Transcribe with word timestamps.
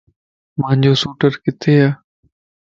مانجو 0.59 0.93
سوٽر 1.01 1.31
ڪٿي 1.43 1.75
ا؟ 1.87 1.87